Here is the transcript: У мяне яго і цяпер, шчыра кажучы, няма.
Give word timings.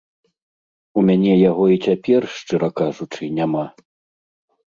У 1.01 1.03
мяне 1.09 1.33
яго 1.49 1.65
і 1.75 1.81
цяпер, 1.89 2.21
шчыра 2.39 2.69
кажучы, 2.83 3.23
няма. 3.43 3.63